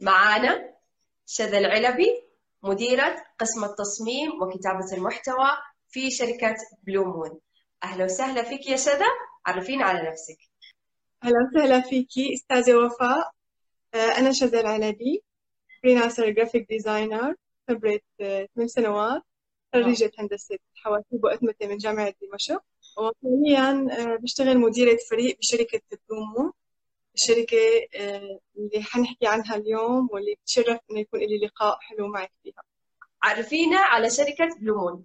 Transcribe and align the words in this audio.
معانا 0.00 0.74
شذى 1.26 1.58
العلبي 1.58 2.22
مديرة 2.62 3.24
قسم 3.38 3.64
التصميم 3.64 4.42
وكتابة 4.42 4.92
المحتوى 4.92 5.48
في 5.88 6.10
شركة 6.10 6.56
Blue 6.82 7.04
Moon 7.04 7.40
أهلا 7.84 8.04
وسهلا 8.04 8.42
فيك 8.42 8.66
يا 8.66 8.76
شذى 8.76 9.04
عرفينا 9.46 9.84
على 9.84 10.10
نفسك. 10.10 10.38
أهلا 11.24 11.36
وسهلا 11.54 11.80
فيكي 11.80 12.34
أستاذة 12.34 12.74
وفاء. 12.74 13.30
آه، 13.94 14.18
أنا 14.18 14.32
شذى 14.32 14.60
العلبي 14.60 15.22
freelancer 15.82 16.30
graphic 16.30 16.68
designer 16.68 17.34
خبرة 17.68 18.00
آه، 18.20 18.48
ثمان 18.54 18.68
سنوات 18.68 19.22
خريجة 19.72 20.12
هندسة 20.18 20.58
حواسيب 20.74 21.24
وأتمتة 21.24 21.66
من 21.66 21.76
جامعة 21.76 22.14
دمشق. 22.22 22.62
وحاليا 22.98 23.88
آه، 23.98 24.16
بشتغل 24.16 24.58
مديرة 24.58 24.98
فريق 25.10 25.38
بشركة 25.38 25.80
بلو 26.08 26.30
مون 26.30 26.52
الشركة 27.14 27.56
اللي 28.56 28.82
حنحكي 28.82 29.26
عنها 29.26 29.56
اليوم 29.56 30.08
واللي 30.12 30.34
بتشرف 30.42 30.78
إنه 30.90 31.00
يكون 31.00 31.20
لي 31.20 31.38
لقاء 31.46 31.78
حلو 31.80 32.08
معك 32.08 32.32
فيها. 32.42 32.62
عرفينا 33.22 33.76
على 33.78 34.10
شركة 34.10 34.48
بلو 34.60 34.79
مون. 34.79 35.04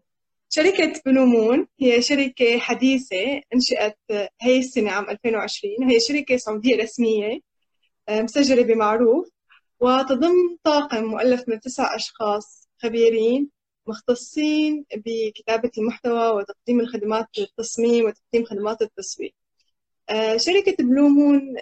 شركة 0.49 1.01
بلو 1.05 1.36
مون 1.36 1.67
هي 1.79 2.01
شركة 2.01 2.59
حديثة 2.59 3.41
أنشئت 3.53 3.97
هي 4.41 4.59
السنة 4.59 4.91
عام 4.91 5.09
2020 5.09 5.89
هي 5.91 5.99
شركة 5.99 6.37
سعودية 6.37 6.75
رسمية 6.83 7.39
مسجلة 8.09 8.63
بمعروف 8.63 9.29
وتضم 9.79 10.57
طاقم 10.63 11.03
مؤلف 11.03 11.43
من 11.49 11.59
تسع 11.59 11.95
أشخاص 11.95 12.69
خبيرين 12.83 13.49
مختصين 13.87 14.85
بكتابة 14.95 15.71
المحتوى 15.77 16.29
وتقديم 16.29 16.79
الخدمات 16.79 17.27
التصميم 17.39 18.05
وتقديم 18.05 18.45
خدمات 18.45 18.81
التسويق. 18.81 19.33
آه، 19.33 19.44
شركة 20.35 20.83
بلومون 20.83 21.55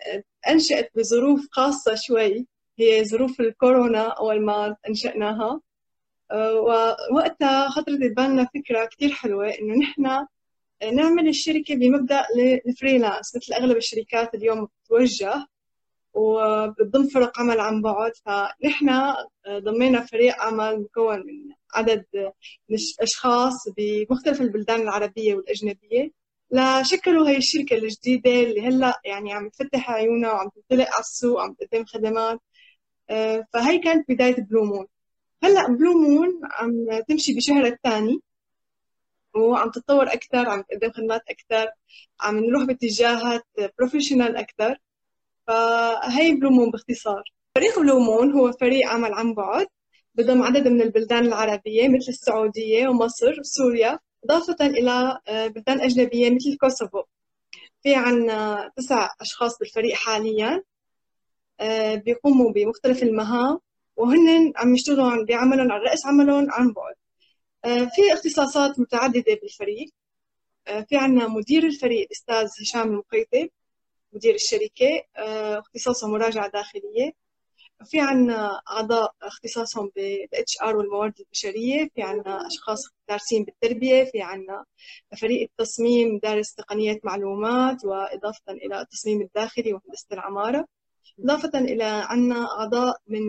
أنشأت 0.49 0.91
بظروف 0.95 1.47
خاصة 1.51 1.95
شوي. 1.95 2.47
هي 2.79 3.05
ظروف 3.05 3.39
الكورونا 3.41 4.07
أول 4.07 4.41
ما 4.41 4.75
أنشأناها. 4.89 5.61
آه، 6.31 6.53
ووقتها 7.11 7.69
خطرت 7.69 7.97
ببالنا 7.99 8.47
فكرة 8.55 8.85
كتير 8.85 9.09
حلوة 9.11 9.49
إنه 9.49 9.75
نحن 9.75 10.27
نعمل 10.93 11.27
الشركة 11.27 11.75
بمبدأ 11.75 12.25
الفريلانس 12.67 13.35
مثل 13.35 13.53
أغلب 13.53 13.77
الشركات 13.77 14.35
اليوم 14.35 14.65
بتتوجه 14.65 15.47
وبتضم 16.13 17.07
فرق 17.07 17.39
عمل 17.39 17.59
عن 17.59 17.81
بعد. 17.81 18.11
فنحن 18.25 19.13
ضمينا 19.49 20.05
فريق 20.05 20.41
عمل 20.41 20.79
مكون 20.81 21.17
من 21.17 21.51
عدد 21.73 22.05
من 22.69 22.77
الأشخاص 22.99 23.53
بمختلف 23.77 24.41
البلدان 24.41 24.81
العربية 24.81 25.35
والأجنبية. 25.35 26.22
لشكلوا 26.53 27.29
هي 27.29 27.37
الشركة 27.37 27.75
الجديدة 27.75 28.31
اللي 28.31 28.61
هلأ 28.61 29.01
يعني 29.05 29.33
عم 29.33 29.49
تفتح 29.49 29.91
عيونها 29.91 30.31
وعم 30.31 30.49
تنطلق 30.49 30.87
على 30.91 30.99
السوق 30.99 31.37
وعم 31.37 31.53
تقدم 31.53 31.85
خدمات. 31.85 32.39
آه، 33.09 33.45
فهي 33.53 33.79
كانت 33.79 34.11
بداية 34.11 34.35
بلو 34.35 34.65
مون 34.65 34.85
هلأ 35.43 35.67
بلو 35.67 35.93
مون 35.93 36.39
عم 36.43 37.01
تمشي 37.07 37.33
بشهرها 37.33 37.67
الثاني 37.69 38.19
وعم 39.35 39.71
تتطور 39.71 40.13
أكثر 40.13 40.49
عم 40.49 40.61
تقدم 40.61 40.91
خدمات 40.91 41.21
أكثر 41.29 41.67
عم 42.21 42.37
نروح 42.39 42.63
باتجاهات 42.63 43.43
professional 43.79 44.37
أكثر 44.37 44.77
فهي 45.47 46.31
بلو 46.33 46.49
مون 46.49 46.71
باختصار. 46.71 47.23
فريق 47.55 47.79
بلو 47.79 47.99
مون 47.99 48.31
هو 48.31 48.51
فريق 48.51 48.87
عمل 48.89 49.13
عن 49.13 49.33
بعد 49.33 49.67
بضم 50.15 50.43
عدد 50.43 50.67
من 50.67 50.81
البلدان 50.81 51.25
العربية 51.25 51.87
مثل 51.89 52.09
السعودية 52.09 52.87
ومصر 52.87 53.39
وسوريا. 53.39 53.99
إضافة 54.25 54.65
إلى 54.65 55.19
آه، 55.27 55.47
بلدان 55.47 55.81
أجنبية 55.81 56.29
مثل 56.35 56.57
كوسوفو. 56.57 57.03
في 57.83 57.95
عنا 57.95 58.71
تسع 58.77 59.09
أشخاص 59.21 59.59
بالفريق 59.59 59.95
حاليا 59.95 60.63
آه، 61.59 61.95
بيقوموا 61.95 62.51
بمختلف 62.51 63.03
المهام 63.03 63.59
وهن 63.95 64.53
عم 64.55 64.75
يشتغلوا 64.75 65.25
بعملهم 65.25 65.71
على 65.71 65.83
رأس 65.83 66.05
عملهم 66.05 66.51
عن 66.51 66.73
بعد 66.73 66.95
آه، 67.65 67.89
في 67.95 68.13
اختصاصات 68.13 68.79
متعددة 68.79 69.39
بالفريق. 69.41 69.89
في 70.89 70.97
عنا 70.97 71.27
مدير 71.27 71.63
الفريق 71.63 72.05
الأستاذ 72.05 72.47
هشام 72.61 72.87
المقيتب 72.91 73.49
مدير 74.13 74.35
الشركة 74.35 75.03
اختصاصه 75.59 76.07
مراجعة 76.07 76.47
داخلية. 76.51 77.13
في 77.85 77.99
عنا 77.99 78.61
أعضاء 78.69 79.13
اختصاصهم 79.21 79.91
بال 79.95 80.61
HR 80.61 80.77
والموارد 80.77 81.13
البشرية 81.19 81.89
في 81.95 82.01
عنا 82.01 82.47
أشخاص 82.47 82.79
دارسين 83.09 83.43
بالتربية 83.43 84.03
في 84.03 84.21
عنا 84.21 84.65
فريق 85.21 85.41
التصميم 85.41 86.19
دارس 86.23 86.53
تقنية 86.53 86.99
معلومات 87.03 87.85
وإضافة 87.85 88.51
إلى 88.51 88.81
التصميم 88.81 89.21
الداخلي 89.21 89.73
وهندسة 89.73 90.07
العمارة. 90.11 90.67
إضافة 91.19 91.59
إلى 91.59 91.83
عنا 91.83 92.45
أعضاء 92.59 92.97
من 93.07 93.21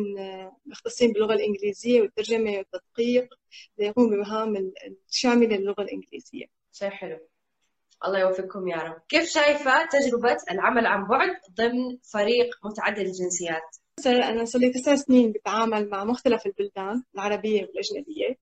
مختصين 0.66 1.12
باللغة 1.12 1.34
الإنجليزية 1.34 2.00
والترجمة 2.00 2.50
والتدقيق 2.50 3.34
ليقوموا 3.78 4.10
بمهام 4.10 4.72
الشاملة 5.08 5.56
للغة 5.56 5.82
الإنجليزية. 5.82 6.46
شيء 6.72 6.90
حلو. 6.90 7.18
الله 8.04 8.18
يوفقكم 8.18 8.68
يا 8.68 8.76
رب. 8.76 9.02
كيف 9.08 9.28
شايفة 9.28 9.86
تجربة 9.86 10.36
العمل 10.50 10.86
عن 10.86 11.06
بعد 11.08 11.36
ضمن 11.54 11.98
فريق 12.12 12.58
متعدد 12.64 12.98
الجنسيات؟ 12.98 13.76
أنا 14.06 14.44
صار 14.44 14.62
لي 14.62 14.70
تسع 14.70 14.94
سنين 14.94 15.32
بتعامل 15.32 15.88
مع 15.90 16.04
مختلف 16.04 16.46
البلدان 16.46 17.02
العربية 17.14 17.62
والأجنبية. 17.62 18.38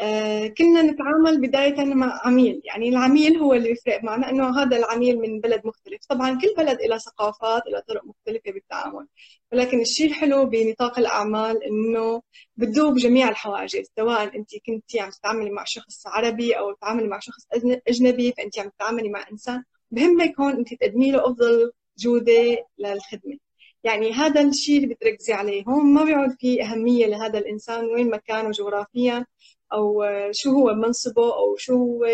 آه 0.00 0.46
كنا 0.46 0.82
نتعامل 0.82 1.40
بداية 1.40 1.84
مع 1.84 2.20
عميل. 2.24 2.60
يعني 2.64 2.88
العميل 2.88 3.36
هو 3.36 3.54
اللي 3.54 3.68
بيفرق 3.68 4.04
معنا 4.04 4.30
أنه 4.30 4.62
هذا 4.62 4.76
العميل 4.76 5.18
من 5.18 5.40
بلد 5.40 5.60
مختلف. 5.64 6.00
طبعا 6.08 6.38
كل 6.40 6.54
بلد 6.56 6.78
له 6.82 6.98
ثقافات 6.98 7.62
له 7.66 7.80
طرق 7.80 8.04
مختلفة 8.04 8.52
بالتعامل. 8.52 9.06
ولكن 9.52 9.80
الشيء 9.80 10.06
الحلو 10.06 10.44
بنطاق 10.44 10.98
الأعمال 10.98 11.64
أنه 11.64 12.22
بتذوب 12.56 12.96
جميع 12.96 13.28
الحواجز. 13.28 13.86
سواء 13.96 14.36
أنت 14.36 14.50
كنتي 14.66 15.00
عم 15.00 15.10
تتعاملي 15.10 15.50
مع 15.50 15.64
شخص 15.64 16.06
عربي 16.06 16.52
أو 16.58 16.72
تتعاملي 16.72 17.08
مع 17.08 17.18
شخص 17.18 17.46
أجنبي 17.88 18.32
فأنت 18.32 18.58
عم 18.58 18.68
تتعاملي 18.68 19.08
مع 19.08 19.24
إنسان. 19.32 19.64
بهمك 19.90 20.40
هون 20.40 20.52
أنت 20.56 20.74
تقدمي 20.74 21.10
له 21.10 21.26
أفضل 21.26 21.72
جودة 21.98 22.66
للخدمة. 22.78 23.43
يعني 23.84 24.12
هذا 24.12 24.40
الشيء 24.40 24.76
اللي 24.76 24.94
بتركزي 24.94 25.32
عليه 25.32 25.64
هون 25.68 25.94
ما 25.94 26.04
بيعود 26.04 26.30
في 26.40 26.62
أهمية 26.62 27.06
لهذا 27.06 27.38
الإنسان 27.38 27.84
وين 27.84 28.10
مكانه 28.10 28.50
جغرافيا 28.50 29.26
أو 29.72 30.04
شو 30.32 30.50
هو 30.50 30.74
منصبه 30.74 31.34
أو 31.36 31.56
شو 31.56 31.74
هو 31.74 32.06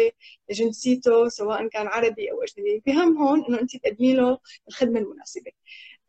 جنسيته 0.50 1.28
سواء 1.28 1.68
كان 1.68 1.86
عربي 1.86 2.30
أو 2.32 2.42
أجنبي. 2.42 2.82
بهم 2.86 3.16
هون 3.18 3.44
إنه 3.44 3.60
أنت 3.60 3.76
تقدمي 3.76 4.14
له 4.14 4.38
الخدمة 4.68 5.00
المناسبة. 5.00 5.50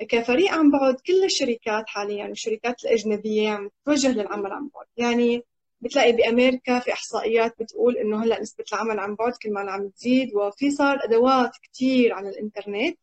كفريق 0.09 0.51
عن 0.51 0.71
بعد 0.71 0.95
كل 0.95 1.23
الشركات 1.23 1.83
حاليا 1.87 2.27
الشركات 2.27 2.83
الأجنبية 2.85 3.49
عم 3.49 3.69
تتوجه 3.85 4.11
للعمل 4.11 4.51
عن 4.51 4.69
بعد. 4.75 4.85
يعني 4.97 5.43
بتلاقي 5.81 6.11
بأمريكا 6.11 6.79
في 6.79 6.93
إحصائيات 6.93 7.55
بتقول 7.59 7.97
إنه 7.97 8.23
هلأ 8.23 8.41
نسبة 8.41 8.65
العمل 8.73 8.99
عن 8.99 9.15
بعد 9.15 9.33
كل 9.43 9.53
ما 9.53 9.71
عم 9.71 9.89
تزيد 9.89 10.35
وفي 10.35 10.71
صار 10.71 10.99
أدوات 11.03 11.51
كثير 11.63 12.13
على 12.13 12.29
الإنترنت. 12.29 12.97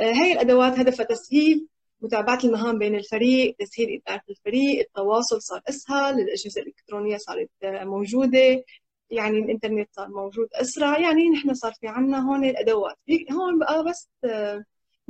آه، 0.00 0.12
هاي 0.12 0.32
الأدوات 0.32 0.78
هدفها 0.78 1.06
تسهيل 1.06 1.68
متابعة 2.02 2.38
المهام 2.44 2.78
بين 2.78 2.94
الفريق 2.94 3.56
تسهيل 3.58 4.02
إدارة 4.06 4.22
الفريق 4.30 4.80
التواصل 4.80 5.42
صار 5.42 5.62
أسهل 5.68 6.20
الأجهزة 6.20 6.60
الإلكترونية 6.62 7.16
صارت 7.16 7.50
موجودة 7.64 8.64
يعني 9.10 9.38
الإنترنت 9.38 9.88
صار 9.92 10.08
موجود 10.08 10.48
أسرع 10.54 10.98
يعني 11.00 11.28
نحن 11.28 11.54
صار 11.54 11.72
في 11.80 11.88
عنا 11.88 12.18
هون 12.30 12.44
الأدوات. 12.44 12.96
هون 13.32 13.58
بقى 13.58 13.84
بس 13.84 14.10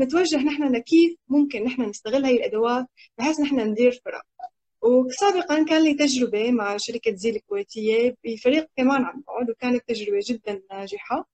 نتوجه 0.00 0.36
نحن 0.36 0.72
لكيف 0.74 1.16
ممكن 1.28 1.64
نحن 1.64 1.82
نستغل 1.82 2.24
هاي 2.24 2.36
الأدوات 2.36 2.86
بحيث 3.18 3.40
نحن 3.40 3.60
ندير 3.60 4.00
فرق. 4.04 4.22
وسابقا 4.82 5.64
كان 5.64 5.82
لي 5.84 5.94
تجربة 5.94 6.50
مع 6.50 6.76
شركة 6.76 7.14
زيل 7.14 7.36
الكويتية 7.36 8.16
بفريق 8.24 8.68
كمان 8.76 9.04
عن 9.04 9.22
بعد 9.28 9.50
وكانت 9.50 9.82
تجربة 9.88 10.18
جدا 10.28 10.62
ناجحة. 10.70 11.28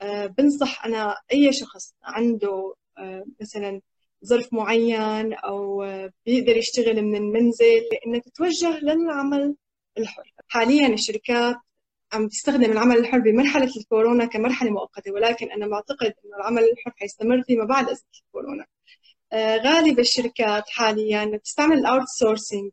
آه، 0.00 0.26
بنصح 0.26 0.84
أنا 0.84 1.16
أي 1.32 1.52
شخص 1.52 1.94
عنده 2.02 2.74
آه، 2.98 3.24
مثلا 3.40 3.80
ظرف 4.24 4.52
معين 4.52 5.32
أو 5.34 5.86
بيقدر 6.26 6.56
يشتغل 6.56 7.02
من 7.02 7.16
المنزل 7.16 7.82
إنه 8.06 8.18
تتوجه 8.18 8.78
للعمل 8.80 9.56
الحر. 9.98 10.32
حاليا 10.48 10.88
الشركات 10.88 11.56
عم 12.12 12.28
تستخدم 12.28 12.72
العمل 12.72 12.96
الحر 12.98 13.18
بمرحلة 13.18 13.70
الكورونا 13.76 14.24
كمرحلة 14.26 14.70
مؤقتة 14.70 15.12
ولكن 15.12 15.50
أنا 15.52 15.66
بعتقد 15.66 16.14
أنه 16.24 16.36
العمل 16.36 16.62
الحر 16.62 16.92
حيستمر 16.96 17.42
فيما 17.42 17.64
بعد 17.64 17.84
أزمة 17.90 18.08
الكورونا. 18.26 18.66
آه، 19.32 19.56
غالب 19.56 19.98
الشركات 20.00 20.64
حاليا 20.68 21.24
بتستعمل 21.24 21.78
ال 21.78 22.08
outsourcing 22.18 22.70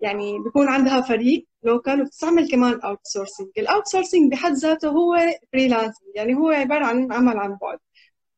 يعني 0.00 0.38
بيكون 0.44 0.68
عندها 0.68 1.00
فريق 1.00 1.46
local 1.62 2.00
وبتستعمل 2.02 2.50
كمان 2.50 2.80
outsourcing 2.80 3.48
ال 3.58 3.86
outsourcing 3.86 4.32
بحد 4.32 4.52
ذاته 4.52 4.88
هو 4.88 5.16
freelancing 5.52 6.08
يعني 6.14 6.34
هو 6.34 6.50
عبارة 6.50 6.84
عن 6.86 7.12
عمل 7.12 7.36
عن 7.38 7.58
بعد. 7.62 7.78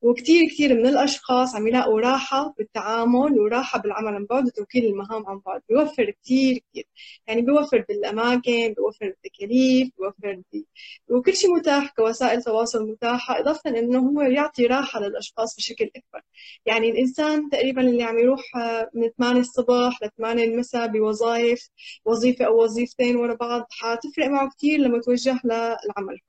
وكثير 0.07 0.49
كثير 0.49 0.75
من 0.75 0.87
الأشخاص 0.87 1.55
عم 1.55 1.67
يلاقوا 1.69 2.01
راحة 2.01 2.55
بالتعامل 2.59 3.39
وراحة 3.41 3.79
بالعمل 3.79 4.15
عن 4.15 4.27
بعد 4.27 4.47
وتوكيل 4.47 4.85
المهام 4.85 5.27
عن 5.27 5.39
بعد. 5.47 5.63
بيوفر 5.69 6.11
كثير 6.11 6.61
كثير 6.71 6.85
يعني 7.27 7.43
بيوفر 7.43 7.85
بالأماكن 7.89 8.75
بيوفر 8.77 9.07
بالتكاليف 9.07 9.91
بيوفر 9.99 10.43
بي... 10.53 10.67
وكل 11.09 11.35
شيء 11.37 11.55
متاح 11.55 11.91
كوسائل 11.97 12.43
تواصل 12.43 12.91
متاحة 12.91 13.41
إضافة 13.41 13.71
إنه 13.71 13.99
هو 13.99 14.23
يعطي 14.23 14.67
راحة 14.67 15.01
للأشخاص 15.01 15.57
بشكل 15.57 15.85
أكبر. 15.97 16.23
يعني 16.67 16.91
الإنسان 16.91 17.51
تقريبا 17.51 17.83
اللي 17.83 18.03
عم 18.03 18.19
يروح 18.19 18.43
من 18.95 19.11
8 19.19 19.41
الصبح 19.41 20.03
ل 20.03 20.11
8 20.19 20.45
المساء 20.45 20.87
بوظائف 20.87 21.69
وظيفة 22.05 22.45
أو 22.45 22.63
وظيفتين 22.65 23.17
ورا 23.17 23.35
بعض 23.35 23.67
حتفرق 23.71 24.27
معه 24.27 24.51
كثير 24.59 24.79
لما 24.81 25.01
توجه 25.01 25.41
للعمل 25.45 26.21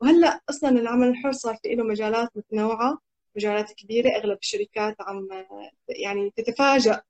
وهلأ 0.00 0.40
أصلا 0.50 0.70
العمل 0.70 1.08
الحر 1.08 1.32
صار 1.32 1.56
في 1.62 1.74
له 1.74 1.84
مجالات 1.84 2.28
متنوعة. 2.36 3.07
مجالات 3.38 3.72
كبيرة 3.72 4.08
أغلب 4.10 4.38
الشركات 4.42 4.96
عم 5.00 5.28
يعني 5.88 6.32
تتفاجأ 6.36 7.02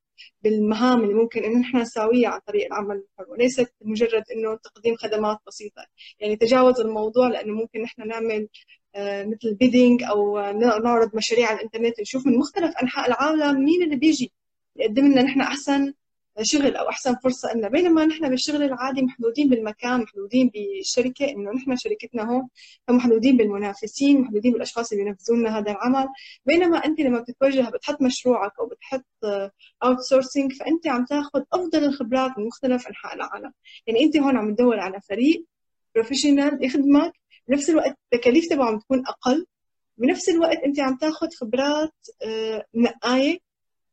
بالمهام 0.43 1.03
اللي 1.03 1.15
ممكن 1.15 1.45
إنه 1.45 1.59
نحن 1.61 1.77
نساويها 1.77 2.29
عن 2.29 2.41
طريق 2.47 2.67
العمل 2.67 2.97
الحر. 2.97 3.31
وليست 3.33 3.75
مجرد 3.81 4.23
إنه 4.37 4.57
تقديم 4.57 4.97
خدمات 4.97 5.39
بسيطة. 5.47 5.87
يعني 6.21 6.37
تجاوز 6.37 6.81
الموضوع 6.81 7.29
لأنه 7.29 7.55
ممكن 7.55 7.83
نحن 7.83 8.09
نعمل 8.09 8.49
آه، 8.95 9.25
مثل 9.25 9.55
بيدنج 9.55 10.03
أو 10.03 10.41
نعرض 10.85 11.17
مشاريع 11.17 11.49
على 11.49 11.57
الإنترنت 11.57 12.01
نشوف 12.01 12.27
من 12.27 12.39
مختلف 12.39 12.77
أنحاء 12.83 13.09
العالم 13.09 13.65
مين 13.65 13.83
اللي 13.83 13.97
بيجي 13.97 14.33
يقدم 14.77 15.07
لنا 15.07 15.23
نحن 15.23 15.41
أحسن 15.41 15.95
شغل 16.43 16.77
أو 16.77 16.89
أحسن 16.89 17.15
فرصة 17.15 17.55
لنا 17.55 17.69
بينما 17.69 18.05
نحن 18.07 18.29
بالشغل 18.29 18.63
العادي 18.63 19.03
محدودين 19.03 19.49
بالمكان 19.49 20.01
محدودين 20.01 20.49
بالشركة 20.49 21.31
إنه 21.31 21.51
نحن 21.51 21.77
شركتنا 21.77 22.23
هون 22.31 22.49
محدودين 22.91 23.37
بالمنافسين 23.37 24.21
محدودين 24.21 24.53
بالأشخاص 24.53 24.93
اللي 24.93 25.07
ينفذون 25.07 25.41
لنا 25.41 25.59
هذا 25.59 25.71
العمل. 25.71 26.09
بينما 26.47 26.85
أنت 26.85 27.01
لما 27.01 27.21
بتتوجه 27.21 27.71
بتحط 27.71 28.03
مشروعك 28.03 28.53
أو 28.61 28.67
بتحط 28.67 29.05
outsourcing 29.83 30.53
فأنت 30.53 30.87
عم 30.87 31.05
تاخذ 31.05 31.43
أفضل 31.53 31.85
الخبرات 31.85 32.39
من 32.39 32.47
مختلف 32.47 32.89
أنحاء 32.89 33.15
العالم. 33.15 33.53
يعني 33.87 34.05
أنت 34.05 34.17
هون 34.17 34.37
عم 34.37 34.55
تدور 34.55 34.81
على 34.81 35.01
فريق 35.09 35.45
professional 35.95 36.65
يخدمك 36.65 37.13
بنفس 37.49 37.71
الوقت 37.71 37.97
التكاليف 38.13 38.49
تبعه 38.49 38.67
عم 38.67 38.79
تكون 38.79 39.03
أقل. 39.07 39.47
بنفس 39.99 40.29
الوقت 40.29 40.59
أنت 40.59 40.81
عم 40.81 40.97
تاخذ 40.97 41.29
خبرات 41.41 41.95
آه، 42.23 42.65
منقاية 42.75 43.39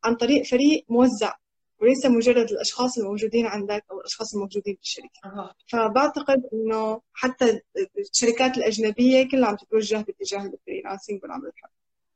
عن 0.03 0.15
طريق 0.15 0.45
فريق 0.45 0.85
موزع. 0.89 1.33
وليس 1.81 2.05
مجرد 2.05 2.51
الأشخاص 2.51 2.97
الموجودين 2.97 3.45
عندك 3.45 3.85
أو 3.91 3.99
الأشخاص 3.99 4.33
الموجودين 4.33 4.75
بالشركة 4.75 5.19
أه. 5.25 5.53
فبعتقد 5.67 6.43
إنه 6.53 7.01
حتى 7.13 7.61
الشركات 7.99 8.57
الأجنبية 8.57 9.29
كلها 9.29 9.49
عم 9.49 9.55
تتوجه 9.55 9.97
باتجاه 9.97 10.45
ال 10.45 10.52
freelancing 10.52 11.23
والعمل 11.23 11.47
الحر. 11.47 11.69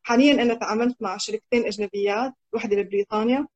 حاليا 0.03 0.41
أنا 0.41 0.53
تعاملت 0.53 1.01
مع 1.01 1.17
شركتين 1.17 1.65
أجنبيات 1.65 2.33
واحدة 2.53 2.81
ببريطانيا 2.81 3.47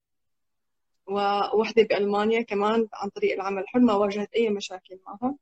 وواحدة 1.08 1.84
بألمانيا 1.84 2.42
كمان 2.42 2.88
عن 2.94 3.10
طريق 3.10 3.34
العمل 3.34 3.62
الحر 3.62 3.80
ما 3.80 3.94
واجهت 3.94 4.34
أي 4.36 4.50
مشاكل 4.50 5.00
معهم. 5.06 5.38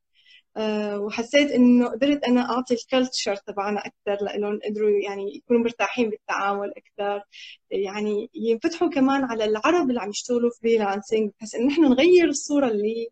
وحسيت 0.96 1.50
إنه 1.50 1.88
قدرت 1.88 2.24
أنا 2.24 2.40
أعطي 2.40 2.74
ال 2.74 2.82
culture 2.82 3.36
تبعنا 3.36 3.80
أكثر 3.80 4.24
لانهم 4.24 4.58
قدروا 4.64 4.90
يعني 4.90 5.36
يكونوا 5.36 5.62
مرتاحين 5.62 6.10
بالتعامل 6.10 6.72
أكثر 6.76 7.22
يعني 7.70 8.30
ينفتحوا 8.34 8.88
كمان 8.88 9.24
على 9.24 9.44
العرب 9.44 9.90
اللي 9.90 10.00
عم 10.00 10.10
يشتغلوا 10.10 10.50
freelancing 10.60 11.30
بحيث 11.30 11.54
انه 11.54 11.66
نحن 11.66 11.82
نغير 11.82 12.28
الصورة 12.28 12.68
اللي 12.68 13.08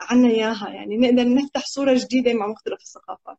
عنا 0.00 0.28
إياها. 0.28 0.68
يعني 0.68 0.96
نقدر 0.96 1.34
نفتح 1.34 1.64
صورة 1.66 1.94
جديدة 1.94 2.32
مع 2.32 2.46
مختلف 2.46 2.80
الثقافات. 2.80 3.38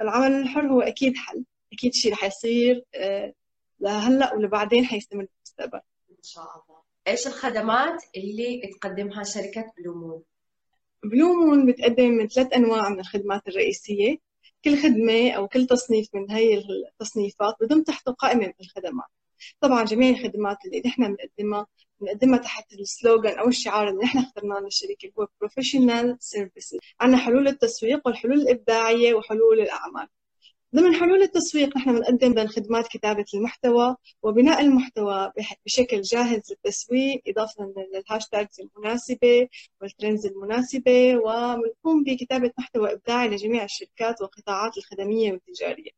العمل 0.00 0.32
الحر 0.32 0.66
هو 0.66 0.80
أكيد 0.80 1.16
حل. 1.16 1.44
أكيد 1.72 1.94
شيء 1.94 2.12
رح 2.12 2.24
يصير 2.24 2.84
آه، 2.94 3.32
لهلأ 3.80 4.34
ولبعدين 4.34 4.84
حيستمر 4.84 5.26
بالمستقبل. 5.26 5.80
إن 6.10 6.22
شاء 6.22 6.44
الله. 6.44 6.82
إيش 7.08 7.26
الخدمات 7.26 8.02
اللي 8.16 8.62
تقدمها 8.80 9.24
شركة 9.24 10.22
بلو 11.04 11.34
مون 11.34 11.45
بلو 11.45 11.55
مون 11.55 11.66
بتقدم 11.66 12.26
ثلاث 12.26 12.52
أنواع 12.52 12.88
من 12.88 13.00
الخدمات 13.00 13.48
الرئيسية. 13.48 14.18
كل 14.64 14.76
خدمة 14.82 15.30
أو 15.30 15.48
كل 15.48 15.66
تصنيف 15.66 16.08
من 16.14 16.30
هي 16.30 16.62
التصنيفات 16.92 17.54
بضم 17.60 17.82
تحته 17.82 18.12
قائمة 18.12 18.46
من 18.46 18.52
الخدمات 18.60 19.06
طبعا 19.60 19.84
جميع 19.84 20.10
الخدمات 20.10 20.56
اللي 20.66 20.82
نحن 20.86 21.16
بنقدمها 21.16 21.66
بنقدمها 22.00 22.38
تحت 22.38 22.72
ال 22.72 22.81
slogan 22.81 23.38
أو 23.38 23.48
الشعار 23.48 23.88
اللي 23.88 24.02
نحن 24.04 24.18
اخترناه 24.18 24.60
للشركة 24.60 25.12
هو 25.18 25.28
professional 25.40 26.16
services 26.20 26.78
عندنا 27.00 27.18
حلول 27.18 27.48
التسويق 27.48 28.06
والحلول 28.06 28.40
الإبداعية 28.40 29.14
وحلول 29.14 29.60
الأعمال. 29.60 30.08
ضمن 30.74 30.94
حلول 30.94 31.22
التسويق 31.22 31.76
نحن 31.76 31.92
بنقدم 31.92 32.34
بين 32.34 32.48
خدمات 32.48 32.88
كتابة 32.88 33.24
المحتوى 33.34 33.96
وبناء 34.22 34.60
المحتوى 34.60 35.32
بشكل 35.66 36.00
جاهز 36.02 36.40
للتسويق 36.50 37.22
إضافة 37.26 37.74
لل 37.94 38.07
hashtags 38.07 38.60
المناسبة 38.60 39.48
وال 39.80 39.92
trends 39.92 40.26
المناسبة 40.26 41.16
وبنقوم 41.16 42.04
بكتابة 42.04 42.52
محتوى 42.58 42.92
إبداعي 42.92 43.28
لجميع 43.28 43.64
الشركات 43.64 44.20
والقطاعات 44.20 44.78
الخدمية 44.78 45.32
والتجارية. 45.32 45.90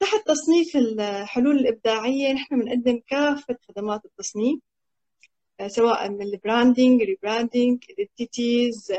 تحت 0.00 0.26
تصنيف 0.26 0.76
الحلول 0.76 1.58
الإبداعية 1.58 2.32
نحن 2.32 2.60
بنقدم 2.60 3.00
كافة 3.06 3.56
خدمات 3.68 4.04
التصميم 4.04 4.60
سواء 5.66 6.10
من 6.10 6.22
ال 6.22 6.31
branding 6.31 7.02
rebranding 7.02 7.84
identities 7.90 8.92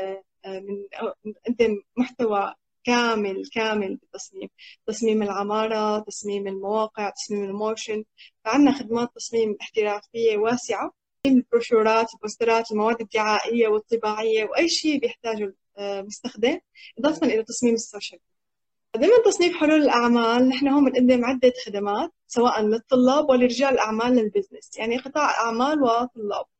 بنقدم 1.24 1.82
محتوى 1.96 2.54
كامل 2.84 3.42
كامل 3.54 3.96
بالتصميم. 3.96 4.48
تصميم 4.86 5.22
العمارة 5.22 5.98
تصميم 5.98 6.46
المواقع 6.46 7.10
تصميم 7.10 7.44
ال 7.44 7.51
motion. 7.51 8.04
فعندنا 8.44 8.78
خدمات 8.78 9.08
تصميم 9.14 9.56
احترافية 9.60 10.36
واسعة. 10.36 10.92
البروشورات 11.26 12.14
البوسترات 12.14 12.72
المواد 12.72 13.00
الدعائية 13.00 13.68
والطباعية 13.68 14.44
وأي 14.44 14.68
شيء 14.68 15.00
بيحتاجه 15.00 15.54
المستخدم 15.78 16.58
إضافة 16.98 17.26
إلى 17.26 17.42
تصميم 17.42 17.74
ال 17.74 17.81
social 17.81 18.20
ضمن 18.96 19.22
تصنيف 19.24 19.56
حلول 19.56 19.82
الأعمال 19.82 20.48
نحن 20.48 20.68
هون 20.68 20.84
بنقدم 20.84 21.24
عدة 21.24 21.52
خدمات 21.66 22.10
سواء 22.26 22.62
للطلاب 22.62 23.28
ولرجال 23.28 23.68
الأعمال 23.68 24.12
لل 24.12 24.24
business. 24.24 24.78
يعني 24.78 24.98
قطاع 24.98 25.30
أعمال 25.30 25.82
وطلاب. 25.82 26.06
آه، 26.16 26.53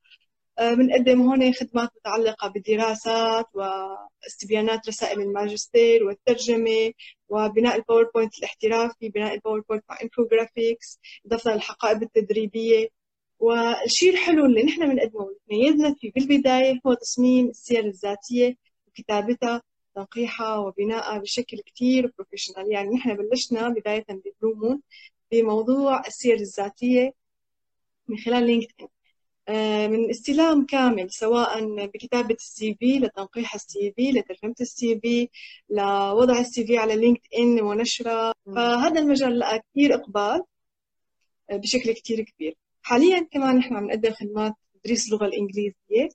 بنقدم 0.59 1.23
هون 1.23 1.53
خدمات 1.53 1.89
متعلقة 1.97 2.49
بالدراسات 2.49 3.47
واستبيانات 3.55 4.89
رسائل 4.89 5.21
الماجستير 5.21 6.05
والترجمة 6.05 6.93
وبناء 7.29 7.77
ال 7.77 7.82
PowerPoint 7.82 8.39
الاحترافي 8.39 9.09
بناء 9.09 9.35
ال 9.35 9.39
PowerPoint 9.39 9.85
مع 9.91 9.99
infographics 10.03 11.01
إضافة 11.27 11.55
للحقائب 11.55 12.03
التدريبية. 12.03 12.89
والشيء 13.39 14.11
الحلو 14.13 14.47
اللي 14.47 14.63
نحن 14.63 14.89
بنقدمه 14.95 15.21
واللي 15.21 15.39
تميزنا 15.49 15.95
فيه 15.95 16.13
بالبداية 16.13 16.81
هو 16.87 16.95
تصميم 16.95 17.49
السير 17.49 17.85
الذاتية 17.85 18.57
وكتابتها 18.89 19.63
تنقيحها 19.95 20.59
وبنائها 20.59 21.19
بشكل 21.19 21.59
كتير 21.59 22.13
professional 22.19 22.73
يعني 22.73 22.95
نحن 22.95 23.17
بلشنا 23.17 23.69
بداية 23.69 24.05
ببلو 24.09 24.51
مون 24.51 24.83
بموضوع 25.33 26.07
السير 26.07 26.35
الذاتية 26.35 27.13
من 28.09 28.19
خلال 28.19 28.47
LinkedIn 28.47 28.87
آه، 28.87 28.94
من 29.89 30.11
استلام 30.11 30.67
كامل 30.67 31.11
سواء 31.11 31.65
بكتابة 31.87 32.35
ال 32.35 32.75
CV 32.75 32.99
لتنقيح 32.99 33.55
ال 33.55 33.93
CV 33.97 34.13
لترجمة 34.13 34.55
ال 34.61 35.01
CV 35.01 35.29
لوضع 35.71 36.39
ال 36.41 36.67
CV 36.67 36.79
على 36.79 36.97
LinkedIn 36.97 37.61
ونشره 37.61 38.33
فهذا 38.47 39.01
المجال 39.01 39.39
لقى 39.39 39.63
كثير 39.73 39.95
إقبال 39.95 40.43
آه، 41.51 41.57
بشكل 41.57 41.93
كثير 41.93 42.21
كبير. 42.21 42.57
حاليا 42.83 43.29
كمان 43.33 43.57
نحن 43.57 43.75
عم 43.77 43.87
نقدم 43.87 44.13
خدمات 44.13 44.53
تدريس 44.85 45.07
اللغة 45.07 45.27
الإنجليزية 45.27 46.09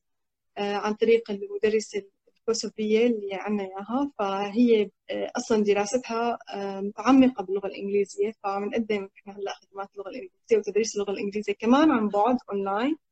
آه، 0.58 0.76
عن 0.76 0.94
طريق 0.94 1.32
المدرسة 1.32 2.04
الكوسوفية 2.38 3.08
اللي 3.08 3.30
عنا 3.34 3.64
إياها. 3.64 4.12
فهي 4.20 4.90
أصلا 5.12 5.64
دراستها 5.64 6.40
متعمقة 6.82 7.44
باللغة 7.44 7.68
الإنجليزية. 7.68 8.34
فعم 8.44 8.66
نقدم 8.66 9.10
نحن 9.18 9.30
هلأ 9.40 9.54
خدمات 9.54 9.90
اللغة 9.94 10.10
الإنجليزية 10.10 10.58
وتدريس 10.58 10.96
اللغة 10.96 11.12
الإنجليزية 11.12 11.54
كمان 11.54 11.92
عن 11.92 12.08
بعد 12.10 12.38
أونلاين. 12.52 12.92
آه، 12.92 13.09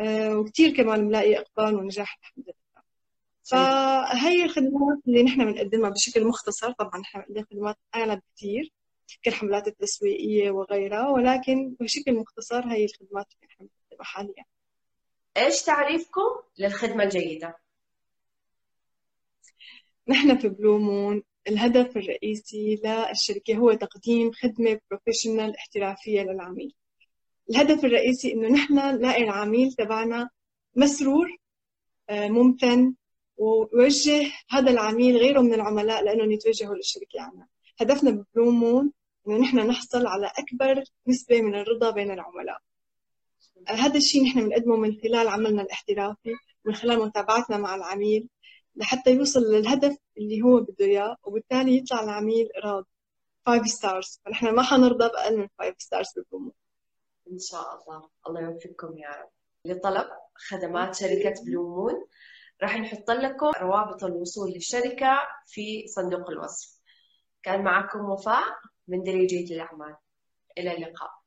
وكثير 0.00 0.76
كمان 0.76 1.04
ملاقي 1.04 1.38
إقبال 1.38 1.74
ونجاح 1.74 2.18
الحمد 2.20 2.44
لله. 2.44 2.82
فهي 3.42 4.44
الخدمات 4.44 4.98
اللي 5.08 5.22
نحن 5.22 5.52
بنقدمها 5.52 5.90
بشكل 5.90 6.24
مختصر 6.24 6.72
طبعا 6.72 7.00
نحن 7.00 7.20
بنقدم 7.28 7.44
خدمات 7.50 7.76
أعلى 7.94 8.16
بكثير 8.16 8.72
كالحملات 9.22 9.68
التسويقية 9.68 10.50
وغيرها 10.50 11.08
ولكن 11.08 11.76
بشكل 11.80 12.14
مختصر 12.14 12.64
هي 12.66 12.84
الخدمات 12.84 13.26
اللي 13.34 13.46
نحن 13.46 13.58
بنقدمها 13.58 14.04
حاليا. 14.04 14.44
إيش 15.36 15.62
تعريفكم 15.62 16.20
للخدمة 16.58 17.04
الجيدة؟ 17.04 17.58
نحن 20.08 20.38
في 20.38 20.48
Blue 20.48 20.85
Moon 20.85 21.22
الهدف 21.48 21.96
الرئيسي 21.96 22.80
للشركة 22.84 23.56
هو 23.56 23.72
تقديم 23.72 24.32
خدمة 24.32 24.80
professional 24.90 25.56
احترافية 25.56 26.22
للعميل. 26.22 26.74
الهدف 27.50 27.84
الرئيسي 27.84 28.32
إنه 28.32 28.48
نحن 28.48 28.74
نلاقي 28.74 29.22
العميل 29.22 29.72
تبعنا 29.72 30.30
مسرور 30.76 31.36
آه، 32.10 32.28
ممتن 32.28 32.94
ويوجه 33.36 34.32
هذا 34.50 34.70
العميل 34.70 35.16
غيره 35.16 35.40
من 35.40 35.54
العملاء 35.54 36.04
لأنهم 36.04 36.32
يتوجهوا 36.32 36.74
للشركة. 36.74 37.20
عنا 37.20 37.46
هدفنا 37.80 38.10
ببلو 38.10 38.50
مون 38.50 38.92
إنه 39.28 39.38
نحن 39.38 39.58
نحصل 39.58 40.06
على 40.06 40.30
أكبر 40.38 40.84
نسبة 41.08 41.42
من 41.42 41.54
الرضا 41.54 41.90
بين 41.90 42.10
العملاء. 42.10 42.58
هذا 43.68 43.96
الشيء 43.96 44.24
نحن 44.24 44.48
بنقدمه 44.48 44.76
من 44.76 45.00
خلال 45.02 45.28
عملنا 45.28 45.62
الاحترافي 45.62 46.34
ومن 46.64 46.74
خلال 46.74 46.98
متابعتنا 46.98 47.56
مع 47.56 47.74
العميل 47.74 48.28
لحتى 48.76 49.14
يوصل 49.14 49.40
للهدف 49.40 49.96
اللي 50.18 50.42
هو 50.42 50.60
بده 50.60 50.86
إياه 50.86 51.16
وبالتالي 51.24 51.76
يطلع 51.76 52.02
العميل 52.02 52.48
راضي. 52.64 52.86
5 53.46 53.66
stars 53.66 54.20
فنحن 54.24 54.54
ما 54.54 54.62
حنرضى 54.62 55.08
بأقل 55.08 55.38
من 55.38 55.48
5 55.58 55.74
stars 55.78 56.06
بال 56.16 56.23
Blue 56.23 56.38
Moon 56.38 56.52
إن 57.32 57.38
شاء 57.38 57.74
الله. 57.74 58.08
الله 58.28 58.40
يوفقكم 58.40 58.98
يا 58.98 59.08
رب. 59.08 59.30
لطلب 59.64 60.06
خدمات 60.34 60.94
شركة 60.94 61.34
Blue 61.44 61.76
Moon 61.76 62.06
راح 62.62 62.76
نحط 62.76 63.10
لكم 63.10 63.50
روابط 63.58 64.04
الوصول 64.04 64.50
للشركة 64.50 65.18
في 65.46 65.86
صندوق 65.86 66.30
الوصف. 66.30 66.80
كان 67.42 67.64
معكم 67.64 68.10
وفاء 68.10 68.44
من 68.88 69.02
جيد 69.02 69.24
دليل 69.24 69.54
الأعمال. 69.54 69.96
إلى 70.58 70.76
اللقاء. 70.76 71.23